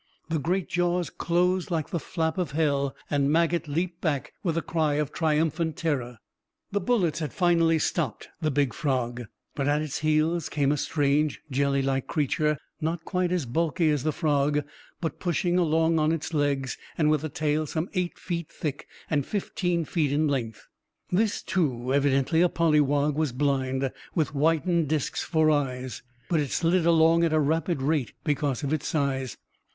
The 0.29 0.39
great 0.39 0.67
jaws 0.67 1.11
closed 1.11 1.69
like 1.69 1.91
the 1.91 1.99
flap 1.99 2.39
of 2.39 2.53
hell, 2.53 2.95
and 3.11 3.31
Maget 3.31 3.67
leaped 3.67 4.01
back 4.01 4.33
with 4.41 4.57
a 4.57 4.63
cry 4.63 4.95
of 4.95 5.11
triumphant 5.11 5.75
terror. 5.77 6.17
The 6.71 6.81
bullets 6.81 7.19
had 7.19 7.31
finally 7.31 7.77
stopped 7.77 8.27
the 8.41 8.49
big 8.49 8.73
frog, 8.73 9.25
but 9.53 9.67
at 9.67 9.83
its 9.83 9.99
heels 9.99 10.49
came 10.49 10.71
a 10.71 10.77
strange, 10.77 11.41
jellylike 11.51 12.07
creature, 12.07 12.57
not 12.81 13.05
quite 13.05 13.31
as 13.31 13.45
bulky 13.45 13.91
as 13.91 14.01
the 14.01 14.11
frog, 14.11 14.63
but 15.01 15.19
pushing 15.19 15.59
along 15.59 15.99
on 15.99 16.11
its 16.11 16.33
legs 16.33 16.79
and 16.97 17.11
with 17.11 17.23
a 17.23 17.29
tail 17.29 17.67
some 17.67 17.87
eight 17.93 18.17
feet 18.17 18.51
thick 18.51 18.87
and 19.07 19.23
fifteen 19.27 19.85
feet 19.85 20.11
in 20.11 20.27
length. 20.27 20.67
This, 21.11 21.43
too, 21.43 21.93
evidently 21.93 22.41
a 22.41 22.49
polywog, 22.49 23.13
was 23.13 23.33
blind, 23.33 23.91
with 24.15 24.29
whitened 24.29 24.87
discs 24.87 25.21
for 25.21 25.51
eyes, 25.51 26.01
but 26.27 26.39
it 26.39 26.49
slid 26.49 26.87
along 26.87 27.23
at 27.23 27.33
a 27.33 27.39
rapid 27.39 27.83
rate 27.83 28.13
because 28.23 28.63
of 28.63 28.73
its 28.73 28.87
size. 28.87 29.37